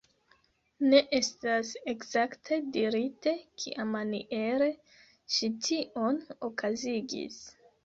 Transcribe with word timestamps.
Ne 0.93 1.01
estas 1.17 1.73
ekzakte 1.93 2.59
dirite 2.79 3.35
kiamaniere 3.65 4.71
ŝi 5.37 5.53
tion 5.69 6.21
okazigis. 6.53 7.41